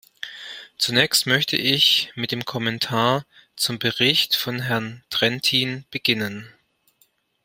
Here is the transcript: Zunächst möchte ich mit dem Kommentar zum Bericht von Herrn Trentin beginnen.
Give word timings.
Zunächst 0.79 1.27
möchte 1.27 1.57
ich 1.57 2.11
mit 2.15 2.31
dem 2.31 2.43
Kommentar 2.43 3.23
zum 3.55 3.77
Bericht 3.77 4.35
von 4.35 4.59
Herrn 4.59 5.03
Trentin 5.11 5.85
beginnen. 5.91 6.49